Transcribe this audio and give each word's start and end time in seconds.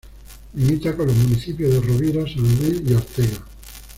Limita 0.55 0.95
con 0.97 1.05
los 1.05 1.15
municipios 1.15 1.71
de 1.71 1.79
Rovira, 1.79 2.23
San 2.23 2.41
Luis 2.41 2.81
y 2.89 2.95
Ortega. 2.95 3.45